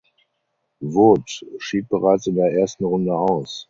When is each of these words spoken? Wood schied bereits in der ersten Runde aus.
Wood 0.81 1.27
schied 1.59 1.87
bereits 1.87 2.25
in 2.25 2.33
der 2.33 2.51
ersten 2.53 2.85
Runde 2.85 3.13
aus. 3.15 3.59